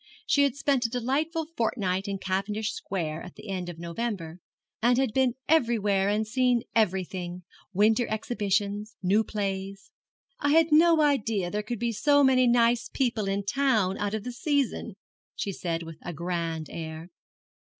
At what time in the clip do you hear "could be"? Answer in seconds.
11.61-11.91